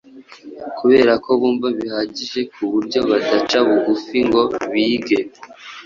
[0.77, 5.19] kubera ko bumva bihagije ku buryo badaca bugufi ngo bige.